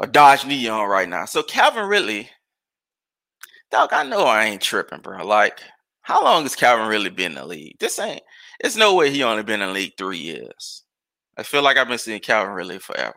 [0.00, 1.24] a Dodge Neon right now.
[1.24, 2.30] So Calvin Ridley,
[3.70, 5.26] dog, I know I ain't tripping, bro.
[5.26, 5.60] Like
[6.02, 7.76] how long has Calvin Ridley been in the league?
[7.78, 8.22] This ain't.
[8.60, 10.84] It's no way he only been in the league three years.
[11.36, 13.14] I feel like I've been seeing Calvin Ridley forever.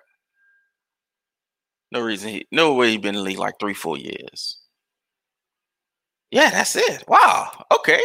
[1.91, 2.47] No reason he.
[2.51, 4.57] No way he been in the league like three, four years.
[6.32, 7.03] Yeah, that's it.
[7.07, 7.65] Wow.
[7.74, 8.01] Okay.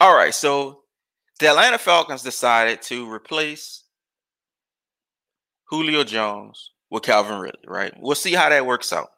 [0.00, 0.34] All right.
[0.34, 0.82] So
[1.38, 3.84] the Atlanta Falcons decided to replace
[5.68, 7.60] Julio Jones with Calvin Ridley.
[7.66, 7.92] Right.
[7.98, 9.08] We'll see how that works out.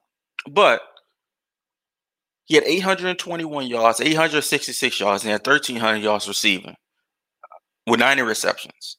[0.49, 0.83] But
[2.45, 6.75] he had 821 yards, 866 yards, and had 1,300 yards receiving
[7.87, 8.97] with 90 receptions.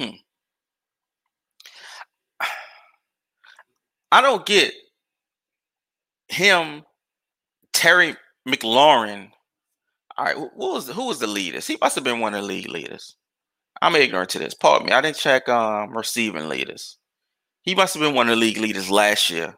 [0.00, 0.16] Hmm.
[4.10, 4.72] I don't get
[6.28, 6.82] him,
[7.72, 8.16] Terry
[8.48, 9.30] McLaurin.
[10.16, 11.66] All right, who was who was the leaders?
[11.66, 13.16] He must have been one of the league leaders.
[13.82, 14.54] I'm ignorant to this.
[14.54, 14.92] Pardon me.
[14.92, 16.98] I didn't check um receiving leaders.
[17.62, 19.56] He must have been one of the league leaders last year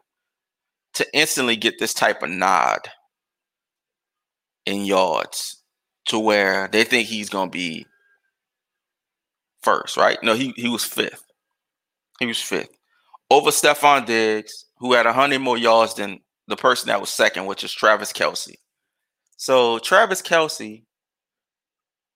[0.95, 2.79] to instantly get this type of nod
[4.65, 5.61] in yards
[6.07, 7.85] to where they think he's to be
[9.61, 10.17] first, right?
[10.23, 11.23] No, he, he was fifth.
[12.19, 12.69] He was fifth.
[13.29, 17.63] Over Stefon Diggs, who had 100 more yards than the person that was second, which
[17.63, 18.55] is Travis Kelce.
[19.37, 20.83] So Travis Kelce,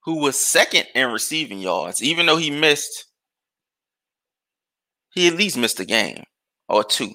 [0.03, 3.05] who was second in receiving yards, even though he missed,
[5.13, 6.24] he at least missed a game
[6.67, 7.13] or two.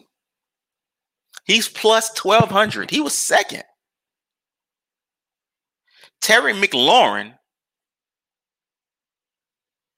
[1.45, 2.91] He's plus 1200.
[2.91, 3.65] He was second.
[6.21, 7.35] Terry McLaurin,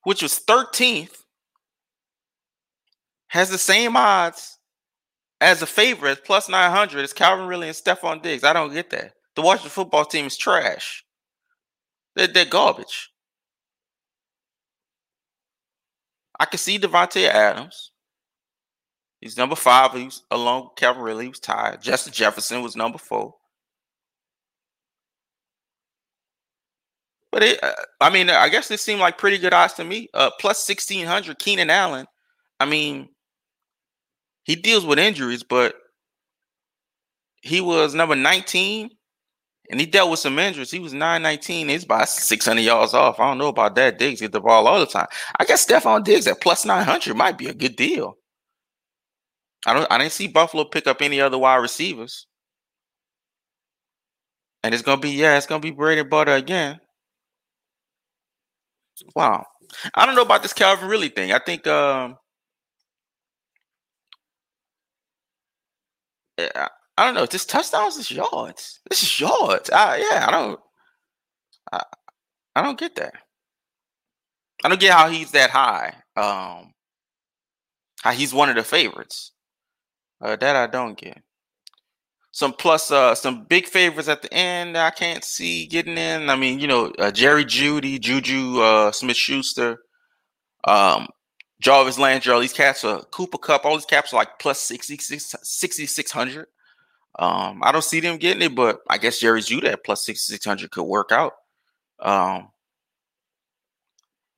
[0.04, 1.22] which was 13th,
[3.28, 4.58] has the same odds
[5.40, 8.44] as a favorite, plus 900 as Calvin Ridley and Stefon Diggs.
[8.44, 9.12] I don't get that.
[9.38, 11.04] The Washington football team is trash.
[12.16, 13.12] They're, they're garbage.
[16.40, 17.92] I can see Davante Adams.
[19.20, 19.92] He's number five.
[19.92, 21.26] He was along with Calvin Ridley.
[21.26, 21.80] He was tied.
[21.80, 23.36] Justin Jefferson was number four.
[27.30, 30.08] But it, uh, I mean, I guess this seemed like pretty good odds to me.
[30.14, 31.38] Uh, plus sixteen hundred.
[31.38, 32.06] Keenan Allen.
[32.58, 33.08] I mean,
[34.42, 35.76] he deals with injuries, but
[37.40, 38.90] he was number nineteen,
[39.70, 40.70] and he dealt with some injuries.
[40.70, 41.68] He was nine nineteen.
[41.68, 43.20] He's about six hundred yards off.
[43.20, 43.98] I don't know about that.
[43.98, 45.06] Diggs get the ball all the time.
[45.38, 48.16] I guess Stefon Diggs at plus nine hundred might be a good deal.
[49.66, 49.86] I don't.
[49.90, 52.26] I didn't see Buffalo pick up any other wide receivers,
[54.62, 56.80] and it's gonna be yeah, it's gonna be bread and butter again.
[59.14, 59.44] Wow,
[59.94, 61.32] I don't know about this Calvin Ridley thing.
[61.32, 62.16] I think um,
[66.36, 67.26] eh, I, don't know.
[67.26, 68.80] This touchdowns is yards.
[68.88, 69.70] This is yards.
[69.70, 70.60] I, yeah, I don't.
[71.72, 71.82] I,
[72.56, 73.14] I don't get that.
[74.64, 75.94] I don't get how he's that high.
[76.16, 76.72] Um,
[78.02, 79.32] how he's one of the favorites.
[80.20, 81.22] Uh, that I don't get.
[82.32, 84.76] Some plus, uh, some big favorites at the end.
[84.76, 86.28] I can't see getting in.
[86.30, 89.78] I mean, you know, uh, Jerry Jeudy, Juju, uh, Smith Schuster,
[90.64, 91.08] um,
[91.60, 92.32] Jarvis Landry.
[92.32, 93.64] All these cats are Cooper Kupp.
[93.64, 96.46] All these caps are like plus 6,600.
[97.16, 100.70] Um, I don't see them getting it, but I guess Jerry Jeudy at plus 6,600
[100.70, 101.34] could work out.
[102.00, 102.48] Um,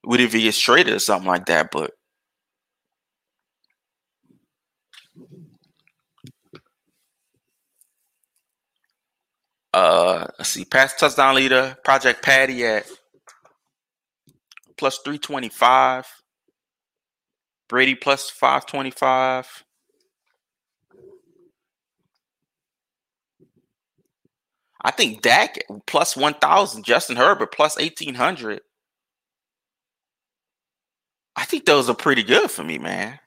[0.05, 1.71] would it be a straight or something like that?
[1.71, 1.93] But
[9.75, 12.87] uh, let's see, pass touchdown leader, Project Patty at
[14.79, 16.07] plus 325,
[17.69, 19.65] Brady plus 525.
[24.83, 28.61] I think Dak plus 1,000, Justin Herbert plus 1,800.
[31.37, 33.19] I think those are pretty good for me, man.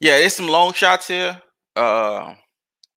[0.00, 1.40] Yeah, there's some long shots here.
[1.74, 2.34] Uh,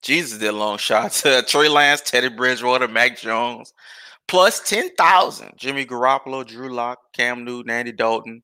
[0.02, 1.22] Jesus did long shots.
[1.46, 3.72] Trey Lance, Teddy Bridgewater, Mac Jones,
[4.28, 5.52] plus 10,000.
[5.56, 8.42] Jimmy Garoppolo, Drew Lock, Cam Newton, Andy Dalton.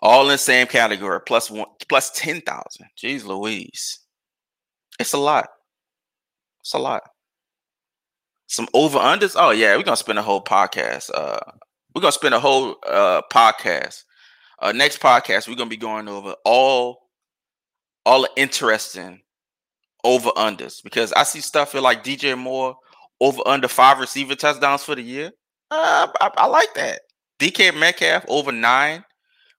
[0.00, 2.86] All in the same category, plus one, plus 10,000.
[2.96, 4.00] Jeez Louise.
[5.00, 5.48] It's a lot.
[6.60, 7.02] It's a lot.
[8.46, 9.34] Some over unders.
[9.36, 11.10] Oh, yeah, we're going to spend a whole podcast.
[11.12, 11.38] Uh,
[11.94, 14.04] we're going to spend a whole uh, podcast.
[14.60, 17.08] Uh, next podcast, we're to be going over all
[18.04, 19.20] all the interesting
[20.04, 22.76] over unders because I see stuff here like DJ Moore
[23.20, 25.30] over under five receiver touchdowns for the year.
[25.70, 27.02] Uh, I, I, like that.
[27.38, 29.04] DK Metcalf over nine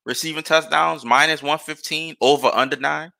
[0.05, 3.11] receiving touchdowns minus 115 over under nine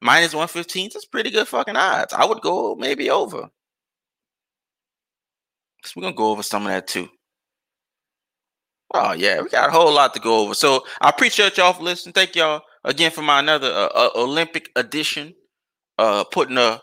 [0.00, 2.14] minus 115 that's pretty good fucking odds.
[2.14, 3.48] I would go maybe over.
[5.84, 7.08] So we're gonna go over some of that too.
[8.94, 10.54] Oh yeah, we got a whole lot to go over.
[10.54, 12.14] So I appreciate y'all for listening.
[12.14, 15.34] Thank y'all again for my another uh, uh, Olympic edition.
[15.98, 16.80] Uh, putting a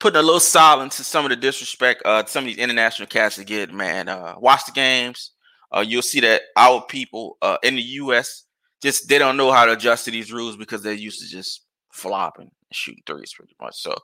[0.00, 3.36] putting a little silence to some of the disrespect uh some of these international cats
[3.36, 4.08] to get man.
[4.08, 5.32] Uh, watch the games.
[5.74, 8.44] Uh, you'll see that our people uh in the U.S.
[8.82, 11.62] just they don't know how to adjust to these rules because they're used to just
[11.92, 13.80] flopping and shooting threes pretty much.
[13.80, 13.94] So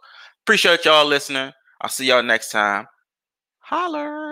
[0.44, 1.52] appreciate y'all listening.
[1.80, 2.86] I'll see y'all next time.
[3.58, 4.20] Holler.